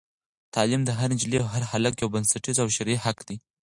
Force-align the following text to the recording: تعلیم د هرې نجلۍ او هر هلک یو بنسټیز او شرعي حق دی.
تعلیم 0.55 0.81
د 0.85 0.89
هرې 0.97 1.13
نجلۍ 1.15 1.37
او 1.41 1.47
هر 1.53 1.63
هلک 1.71 1.93
یو 2.01 2.13
بنسټیز 2.13 2.57
او 2.63 2.67
شرعي 2.75 2.97
حق 3.05 3.17
دی. 3.27 3.37